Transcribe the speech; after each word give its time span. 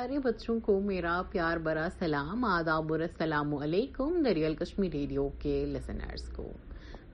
پیارے 0.00 0.18
بچوں 0.18 0.60
کو 0.60 0.80
میرا 0.80 1.22
پیار 1.30 1.56
برا 1.56 1.88
سلام، 1.98 2.44
آداب 2.44 2.92
اور 2.92 3.00
السلام 3.00 3.54
علیکم، 3.54 4.22
دریال 4.24 4.54
کشمیر 4.54 4.90
ریڈیو 4.90 5.28
کے 5.38 5.66
لسنرز 5.66 6.28
کو۔ 6.36 6.50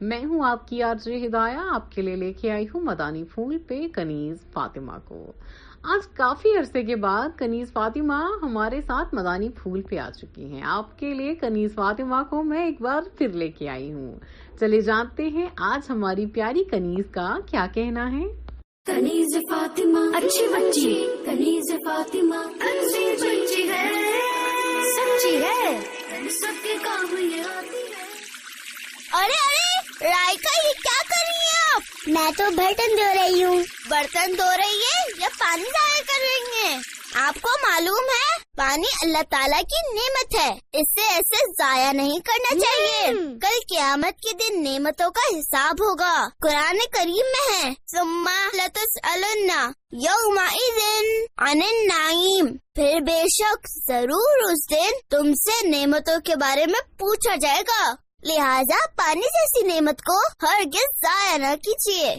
میں 0.00 0.24
ہوں 0.24 0.44
آپ 0.44 0.68
کی 0.68 0.82
آرجے 0.82 1.26
ہدایہ، 1.26 1.58
آپ 1.70 1.92
کے 1.92 2.02
لیے 2.02 2.16
لے 2.16 2.32
کے 2.32 2.50
آئی 2.50 2.66
ہوں 2.74 2.80
مدانی 2.80 3.24
پھول 3.24 3.58
پہ 3.58 3.88
کنیز 3.94 4.36
فاطمہ 4.52 4.92
کو۔ 5.04 5.32
آج 5.82 6.08
کافی 6.08 6.58
عرصے 6.58 6.82
کے 6.82 6.96
بعد 6.96 7.28
کنیز 7.38 7.72
فاطمہ 7.72 8.24
ہمارے 8.42 8.80
ساتھ 8.80 9.14
مدانی 9.14 9.48
پھول 9.48 9.82
پہ 9.82 9.98
آ 9.98 10.10
چکی 10.10 10.44
ہیں۔ 10.44 10.62
آپ 10.64 10.98
کے 10.98 11.14
لیے 11.14 11.34
کنیز 11.34 11.74
فاطمہ 11.74 12.22
کو 12.30 12.42
میں 12.42 12.64
ایک 12.64 12.82
بار 12.82 13.02
پھر 13.18 13.28
لے 13.28 13.48
کے 13.48 13.68
آئی 13.68 13.92
ہوں۔ 13.92 14.14
چلے 14.60 14.80
جانتے 14.80 15.28
ہیں 15.28 15.48
آج 15.56 15.86
ہماری 15.90 16.26
پیاری 16.26 16.64
کنیز 16.64 17.10
کا 17.10 17.38
کیا 17.46 17.66
کہنا 17.74 18.12
ہے؟ 18.12 18.45
کنیز 18.86 19.32
فاطمہ 19.50 20.00
اچھی 20.16 20.46
بچی 20.48 20.90
کنیز 21.24 21.70
فاطمہ 21.84 22.36
اچھی 22.62 23.04
بچی 23.14 23.68
ہے 23.68 23.88
سچی 24.90 25.34
ہے 25.36 26.28
سب 26.32 26.62
کے 26.62 26.74
کام 26.84 27.16
یہ 27.20 27.42
آتی 27.48 27.82
ہے 27.84 28.04
ارے 29.14 29.38
ارے 29.38 30.04
رائکا 30.04 30.54
یہ 30.58 30.72
کیا 30.82 31.02
کر 31.02 31.24
رہی 31.24 31.42
ہیں 31.42 31.58
آپ 31.72 32.08
میں 32.08 32.30
تو 32.38 32.50
برتن 32.56 32.96
دھو 32.96 33.12
رہی 33.14 33.42
ہوں 33.44 33.62
برتن 33.88 34.38
دھو 34.38 34.50
رہی 34.56 34.80
ہے 34.82 35.20
یا 35.20 35.28
پانی 35.38 35.70
ضائع 35.70 36.02
کر 36.06 36.22
رہی 36.22 36.64
ہیں 36.64 36.78
آپ 37.20 37.40
کو 37.40 37.56
معلوم 37.62 38.10
ہے 38.10 38.55
پانی 38.66 38.84
اللہ 39.02 39.22
تعالیٰ 39.30 39.60
کی 39.60 39.94
نعمت 39.94 40.34
ہے۔ 40.40 40.80
اسے 40.80 41.00
ایسے 41.00 41.52
ضائع 41.52 41.92
نہیں 41.92 42.18
کرنا 42.18 42.60
چاہیے۔ 42.60 43.06
کل 43.14 43.58
قیامت 43.68 44.20
کے 44.20 44.32
دن 44.32 44.64
نعمتوں 44.64 45.10
کا 45.10 45.38
حساب 45.38 45.74
ہوگا۔ 45.80 46.26
قرآن 46.42 46.78
کریم 46.92 47.26
میں 47.26 47.64
ہے 47.64 47.70
یوم 49.92 50.38
النعیم 51.36 52.56
پھر 52.74 53.00
بے 53.00 53.22
شک 53.28 53.66
ضرور 53.88 54.52
اس 54.52 54.70
دن 54.70 54.90
تم 55.10 55.34
سے 55.34 55.68
نعمتوں 55.68 56.20
کے 56.24 56.36
بارے 56.36 56.66
میں 56.66 56.80
پوچھا 56.98 57.34
جائے 57.34 57.60
گا۔ 57.60 57.94
لہذا 58.24 58.86
پانی 58.96 59.20
جیسی 59.20 59.66
نعمت 59.66 60.02
کو 60.02 60.46
ہرگز 60.46 61.02
ضائع 61.02 61.36
نہ 61.36 61.54
کیجیے۔ 61.64 62.14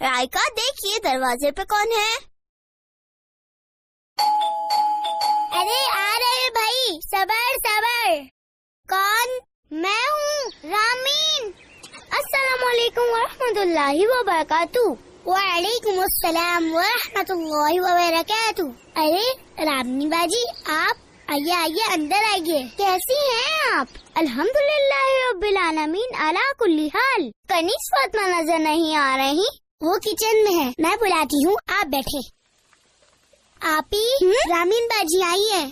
رائکا 0.00 0.40
دیکھیے 0.56 0.98
دروازے 1.04 1.50
پہ 1.50 1.62
کون 1.68 1.92
ہے۔ 1.92 2.33
ارے 5.52 5.98
آ 5.98 6.12
رہے 6.18 6.50
بھائی، 6.50 6.98
صبر 7.10 7.68
صبر۔ 7.68 8.22
کون؟ 8.88 9.38
میں 9.70 9.90
ہوں 9.90 10.50
رامین۔ 10.64 11.50
السلام 12.10 12.68
علیکم 12.70 13.00
ورحمۃ 13.00 13.60
اللہ 13.60 13.92
وبرکاتہ۔ 13.96 14.78
وعلیکم 15.28 15.98
السلام 15.98 16.74
ورحمۃ 16.74 17.24
اللہ 17.28 17.80
وبرکاتہ۔ 17.80 18.62
ارے 18.98 19.64
رامین 19.64 20.08
باجی، 20.08 20.72
آپ 20.72 20.96
آئیے 21.26 21.52
آئیے، 21.52 21.92
اندر 21.92 22.24
آئیے۔ 22.32 22.62
کیسی 22.76 23.18
ہیں 23.18 23.78
آپ؟ 23.78 23.86
الحمد 24.14 24.56
للہ 24.56 25.30
رب 25.30 25.42
العالمین 25.42 26.14
اللہ 26.18 26.52
کلی 26.58 26.86
حال۔ 26.86 27.30
کنیز 27.48 27.90
فاطمہ 27.90 28.28
نظر 28.28 28.58
نہیں 28.58 28.96
آ 28.96 29.16
رہی 29.16 29.44
وہ 29.80 29.94
کچن 29.94 30.44
میں 30.44 30.64
ہے 30.64 30.70
میں 30.78 30.96
بلاتی 31.00 31.44
ہوں، 31.44 31.56
آپ 31.68 31.86
بیٹھے 31.86 32.43
آپ 33.66 33.94
ہی 33.94 34.26
رامین 34.50 34.86
باجی 34.86 35.22
آئی 35.22 35.44
ہے 35.52 35.68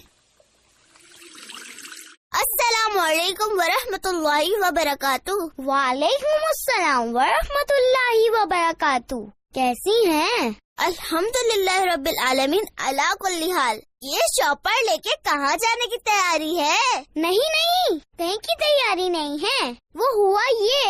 السلام 2.33 2.98
علیکم 2.98 3.51
ورحمۃ 3.51 4.05
اللہ 4.05 4.67
وبرکاتہ۔ 4.67 5.31
وعلیکم 5.59 6.45
السلام 6.45 7.17
ورحمۃ 7.17 7.70
اللہ 7.70 8.31
وبرکاتہ۔ 8.31 9.15
کیسی 9.55 10.07
ہیں؟ 10.07 10.51
الحمد 10.77 11.36
للہ 11.55 11.80
رب 11.95 12.07
العالمین 12.07 12.64
اللہ 12.77 13.14
کل 13.20 13.53
حال۔ 13.53 13.79
یہ 14.03 14.20
شاپر 14.36 14.83
لے 14.91 14.97
کے 14.97 15.11
کہاں 15.24 15.57
جانے 15.57 15.86
کی 15.86 15.98
تیاری 15.98 16.59
ہے؟ 16.59 17.03
نہیں 17.17 17.51
نہیں 17.57 17.98
کہیں 18.19 18.36
کی 18.36 18.59
تیاری 18.59 19.09
نہیں 19.09 19.36
ہے۔ 19.42 19.73
وہ 19.95 20.07
ہوا 20.17 20.45
یہ 20.61 20.82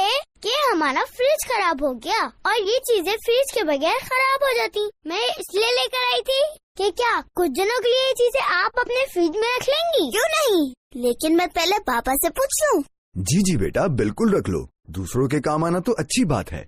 ہمارا 0.82 1.04
فریج 1.09 1.48
خراب 1.48 1.87
ہو 1.87 1.93
گیا 1.93 2.28
اور 2.43 2.54
یہ 2.59 2.78
چیزیں 2.78 3.12
فریج 3.12 3.53
کے 3.54 3.65
بغیر 3.65 3.98
خراب 4.00 4.43
ہو 4.43 4.56
جاتی۔ 4.56 4.81
میں 5.04 5.16
اس 5.16 5.54
لیے 5.54 5.66
لے 5.66 5.88
کر 5.88 6.15
آئی 6.15 6.22
تھی 6.22 6.59
کہ 6.76 6.91
کیا 6.91 7.20
کچھ 7.34 7.50
دنوں 7.56 7.82
کے 7.82 7.88
لیے 7.88 8.09
یہ 8.09 8.15
چیزیں 8.15 8.41
آپ 8.44 8.78
اپنے 8.78 9.06
فریج 9.15 9.37
میں 9.37 9.59
رکھ 9.59 9.70
لیں 9.70 9.93
گی؟ 9.93 10.10
کیوں 10.10 10.28
نہیں؟ 10.28 10.72
لیکن 10.94 11.37
میں 11.37 11.47
پہلے 11.47 11.78
پاپا 11.87 12.12
سے 12.12 12.31
پوچھ 12.31 12.65
لوں۔ 12.65 12.82
جی 13.15 13.41
جی 13.41 13.56
بیٹا 13.56 13.87
بالکل 13.87 14.34
رکھ 14.34 14.50
لو۔ 14.50 14.66
دوسروں 14.82 15.28
کے 15.28 15.41
کام 15.41 15.65
آنا 15.65 15.78
تو 15.78 15.93
اچھی 15.98 16.25
بات 16.25 16.53
ہے۔ 16.53 16.65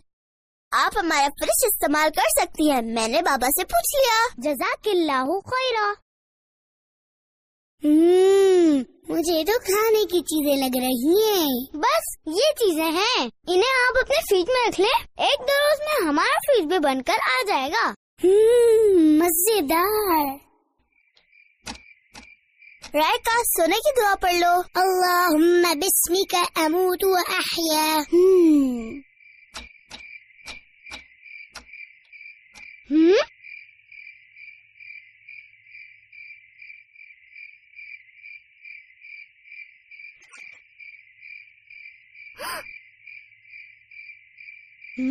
آپ 0.70 0.98
ہمارا 0.98 1.26
فریج 1.26 1.66
استعمال 1.66 2.08
کر 2.16 2.40
سکتی 2.40 2.70
ہیں۔ 2.70 2.82
میں 2.82 3.08
نے 3.08 3.22
بابا 3.22 3.46
سے 3.46 3.64
پوچھ 3.64 3.96
لیا۔ 3.96 4.52
جزاک 4.52 4.88
اللہ 4.88 5.40
خیرہ۔ 5.50 5.92
مجھے 9.08 9.44
تو 9.44 9.52
کھانے 9.58 10.06
کی 10.06 10.20
چیزیں 10.20 10.56
لگ 10.56 10.78
رہی 10.84 11.30
ہیں۔ 11.30 11.76
بس 11.76 12.16
یہ 12.26 12.52
چیزیں 12.52 12.90
ہیں۔ 12.90 13.28
انہیں 13.46 13.88
آپ 13.88 13.98
اپنے 14.02 14.16
فریج 14.30 14.44
میں 14.48 14.68
رکھ 14.68 14.80
لیں۔ 14.80 15.26
ایک 15.26 15.38
دو 15.40 15.54
روز 15.54 15.80
میں 15.80 16.08
ہمارا 16.08 16.38
فریج 16.46 16.66
بھی 16.66 16.78
بن 16.78 17.02
کر 17.02 17.12
آ 17.12 17.42
جائے 17.46 17.70
گا۔ 17.70 17.92
مزیدار۔ 19.24 20.36
رائے 22.94 23.18
کا 23.18 23.42
سونے 23.44 23.76
کی 23.76 24.00
دعا 24.00 24.14
پڑھ 24.14 24.34
لو۔ 24.34 24.60
اللہ 24.74 25.74
بسمی 25.74 26.26
کا 26.26 26.44
اموت 26.56 26.98
و 27.02 27.14
احیا۔ 27.16 28.02
ہوں 32.90 33.23
یہ 44.96 45.02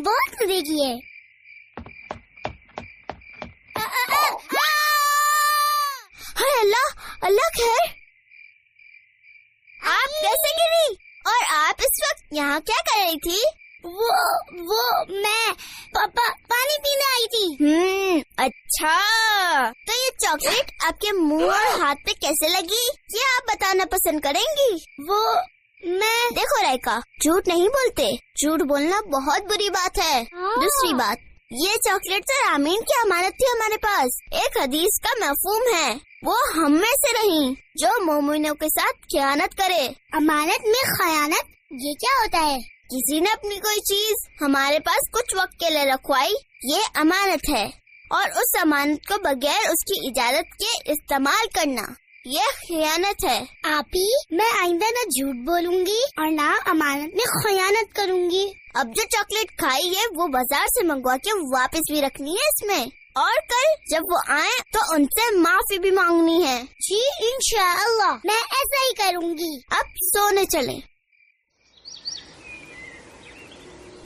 بہت 0.00 0.38
دیکھیے 0.48 0.94
اللہ 6.38 6.86
اللہ 7.22 7.48
خیر 7.56 7.86
آپ 9.80 10.10
کیسے 10.20 10.52
گری 10.52 10.94
اور 11.24 11.42
آپ 11.50 11.74
اس 11.78 12.02
وقت 12.02 12.22
یہاں 12.30 12.60
کیا 12.60 12.82
کر 12.82 13.00
رہی 13.00 13.18
تھی 13.20 13.40
وہ 13.84 14.12
وہ 14.52 15.04
میں 15.08 15.52
پانی 16.24 16.78
پینے 16.78 17.04
آئی 17.04 17.26
تھی۔ 17.26 17.64
اچھا۔ 18.36 18.98
تو 19.86 20.04
یہ 20.04 20.10
چاکلیٹ 20.18 20.70
آپ 20.84 21.00
کے 21.00 21.12
منہ 21.12 21.44
اور 21.44 21.80
ہاتھ 21.80 21.98
پہ 22.06 22.12
کیسے 22.20 22.48
لگی؟ 22.48 22.86
یہ 23.14 23.24
آپ 23.36 23.56
بتانا 23.56 23.84
پسند 23.90 24.20
کریں 24.20 24.40
گی؟ 24.40 24.76
وہ 25.08 25.34
میں 25.84 26.30
دیکھو 26.30 26.72
ریکا 26.72 26.96
جھوٹ 26.96 27.48
نہیں 27.48 27.68
بولتے۔ 27.68 28.10
جھوٹ 28.12 28.60
بولنا 28.60 29.00
بہت 29.00 29.42
بری 29.50 29.70
بات 29.70 29.98
ہے۔ 29.98 30.24
دوسری 30.54 30.94
بات 30.94 31.16
یہ 31.50 31.76
چاکلیٹ 31.76 32.26
تو 32.26 32.52
رامین 32.52 32.76
کی 32.76 33.00
امانت 33.04 33.28
تھی 33.28 33.44
ہمارے 33.54 33.76
پاس۔ 33.76 34.08
ایک 34.32 34.56
حدیث 34.62 35.00
کا 35.00 35.26
مفہوم 35.26 35.62
ہے۔ 35.76 35.94
وہ 36.22 36.36
ہم 36.56 36.72
میں 36.72 36.92
سے 36.92 37.12
رہی 37.12 37.54
جو 37.74 38.04
مومنوں 38.04 38.54
کے 38.54 38.66
ساتھ 38.68 38.96
خیانت 39.00 39.56
کرے۔ 39.58 39.86
امانت 40.12 40.66
میں 40.66 40.94
خیانت 40.98 41.44
یہ 41.70 41.92
کیا 41.92 42.24
ہوتا 42.24 42.50
ہے؟ 42.50 42.77
کسی 42.90 43.20
نے 43.20 43.30
اپنی 43.32 43.54
کوئی 43.54 43.80
چیز 43.80 44.14
ہمارے 44.42 44.78
پاس 44.80 45.10
کچھ 45.12 45.36
وقت 45.36 45.52
کے 45.52 45.70
لیے 45.70 45.84
رکھوائی 45.84 46.32
یہ 46.62 46.80
امانت 46.94 47.48
ہے۔ 47.48 47.70
اور 48.10 48.28
اس 48.28 48.62
امانت 48.62 49.06
کو 49.06 49.14
بغیر 49.22 49.70
اس 49.70 49.84
کی 49.84 50.08
اجازت 50.08 50.58
کے 50.58 50.92
استعمال 50.92 51.46
کرنا 51.54 51.82
یہ 52.24 52.40
خیانت 52.40 53.24
ہے۔ 53.24 53.44
آپ 53.64 53.84
ہی 53.94 54.06
میں 54.30 54.60
آئندہ 54.60 54.84
نہ 54.84 55.08
جھوٹ 55.08 55.34
بولوں 55.46 55.86
گی 55.86 56.00
اور 56.16 56.30
نہ 56.30 56.54
امانت 56.66 57.14
میں 57.14 57.42
خیانت 57.44 57.94
کروں 57.94 58.30
گی۔ 58.30 58.48
اب 58.74 58.86
جو 58.96 59.02
چاکلیٹ 59.02 59.58
کھائی 59.58 59.88
ہے 59.96 60.02
وہ 60.16 60.26
بازار 60.26 60.66
سے 60.66 60.86
منگوا 60.86 61.16
کے 61.16 61.30
واپس 61.32 61.90
بھی 61.90 62.02
رکھنی 62.02 62.30
ہے 62.30 62.48
اس 62.48 62.66
میں۔ 62.66 62.86
اور 63.14 63.32
کل 63.48 63.94
جب 63.94 64.00
وہ 64.12 64.18
آئے 64.28 64.62
تو 64.72 64.94
ان 64.94 65.04
سے 65.04 65.36
معافی 65.38 65.78
بھی 65.78 65.90
مانگنی 65.90 66.46
ہے۔ 66.46 66.62
جی 66.62 67.00
انشاءاللہ 67.32 68.12
میں 68.24 68.36
ایسا 68.36 68.82
ہی 68.82 68.94
کروں 68.94 69.30
گی۔ 69.38 69.56
اب 69.70 69.86
سونے 70.16 70.44
چلیں۔ 70.44 70.80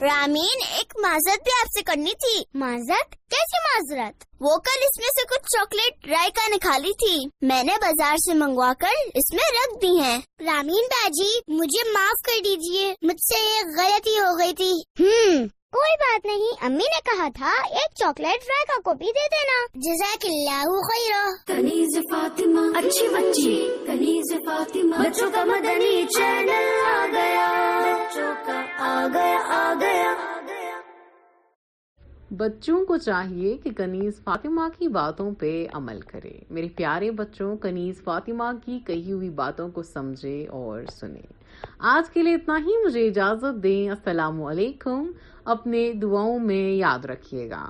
رامین 0.03 0.77
ایک 0.77 0.93
معذرت 0.99 1.43
بھی 1.43 1.51
آپ 1.61 1.67
سے 1.67 1.81
کرنی 1.81 2.11
تھی۔ 2.11 2.43
معذرت؟ 2.53 3.11
کیسی 3.11 3.57
معذرت؟ 3.63 4.25
وہ 4.39 4.57
کل 4.57 4.83
اس 4.83 4.99
میں 4.99 5.07
سے 5.07 5.27
کچھ 5.27 5.47
چاکلیٹ 5.51 6.07
رائکا 6.07 6.55
نکالی 6.55 6.93
تھی۔ 6.93 7.25
میں 7.41 7.63
نے 7.63 7.73
بازار 7.81 8.17
سے 8.17 8.33
منگوا 8.33 8.73
کر 8.79 8.87
اس 9.15 9.33
میں 9.33 9.51
رکھ 9.51 9.81
دی 9.81 9.99
ہیں۔ 9.99 10.21
رامین 10.39 10.81
باجی، 10.81 11.31
مجھے 11.47 11.91
معاف 11.91 12.21
کر 12.23 12.41
دیجیے۔ 12.45 12.93
مجھ 13.01 13.19
سے 13.19 13.39
یہ 13.39 13.59
غلطی 13.77 14.19
ہو 14.19 14.39
گئی 14.39 14.53
تھی۔ 14.53 14.71
ہوں 14.99 15.47
کوئی 15.71 15.97
بات 15.99 16.25
نہیں۔ 16.25 16.65
امی 16.65 16.83
نے 16.83 17.01
کہا 17.05 17.27
تھا، 17.35 17.61
ایک 17.69 17.95
چاکلیٹ 17.95 18.43
ریکا 18.47 18.81
کو 18.81 18.93
بھی 18.93 19.05
دے 19.05 19.27
دینا۔ 19.31 19.65
جزاک 19.73 20.25
اللہ 20.25 20.65
خیرہ۔ 20.65 21.27
کنیز 21.47 21.99
فاطمہ، 22.11 22.77
اچھی 22.77 23.07
بچی۔ 23.07 23.69
کنیز 23.87 24.33
فاطمہ، 24.45 24.95
بچوں 24.95 25.31
کا 25.31 25.43
مدنی 25.43 26.03
چینل 26.15 26.79
آ 26.87 27.05
گیا۔ 27.11 27.51
بچوں 27.79 28.33
کا 28.45 28.61
آ 28.79 29.07
گیا 29.13 29.37
آ 29.45 29.73
گیا۔ 29.79 29.82
بچوں 32.37 32.85
کو 32.85 32.97
چاہیے 32.97 33.57
کہ 33.63 33.69
کنیز 33.77 34.23
فاطمہ 34.23 34.61
کی 34.79 34.87
باتوں 34.87 35.31
پہ 35.31 35.67
عمل 35.73 35.99
کرے۔ 36.07 36.31
میرے 36.49 36.67
پیارے 36.75 37.11
بچوں، 37.11 37.57
کنیز 37.57 38.03
فاطمہ 38.03 38.43
کی 38.65 38.79
کہی 38.87 39.11
ہوئی 39.11 39.29
باتوں 39.29 39.69
کو 39.69 39.83
سمجھے 39.83 40.47
اور 40.47 40.81
سنیں 40.91 41.33
آج 41.79 42.09
کے 42.09 42.23
لیے 42.23 42.35
اتنا 42.35 42.57
ہی۔ 42.57 42.85
مجھے 42.85 43.07
اجازت 43.07 43.63
دیں۔ 43.63 43.89
السلام 43.89 44.43
علیکم۔ 44.43 45.11
اپنے 45.45 45.93
دعاؤں 45.93 46.39
میں 46.39 46.71
یاد 46.71 47.05
رکھیے 47.05 47.49
گا۔ 47.49 47.69